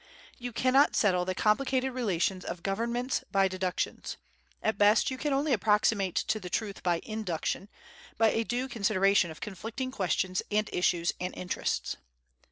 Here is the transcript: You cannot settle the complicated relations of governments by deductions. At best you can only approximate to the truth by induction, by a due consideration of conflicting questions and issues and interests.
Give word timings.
You 0.39 0.51
cannot 0.51 0.95
settle 0.95 1.25
the 1.25 1.35
complicated 1.35 1.91
relations 1.93 2.43
of 2.43 2.63
governments 2.63 3.23
by 3.31 3.47
deductions. 3.47 4.17
At 4.63 4.79
best 4.79 5.11
you 5.11 5.17
can 5.19 5.31
only 5.31 5.53
approximate 5.53 6.15
to 6.15 6.39
the 6.39 6.49
truth 6.49 6.81
by 6.81 7.01
induction, 7.03 7.69
by 8.17 8.31
a 8.31 8.43
due 8.43 8.67
consideration 8.67 9.29
of 9.29 9.41
conflicting 9.41 9.91
questions 9.91 10.41
and 10.49 10.67
issues 10.73 11.13
and 11.21 11.35
interests. 11.37 11.97